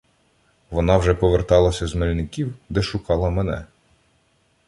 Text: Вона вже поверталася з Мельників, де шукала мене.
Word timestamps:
Вона 0.69 0.97
вже 0.97 1.13
поверталася 1.13 1.87
з 1.87 1.95
Мельників, 1.95 2.53
де 2.69 2.81
шукала 2.81 3.29
мене. 3.29 3.65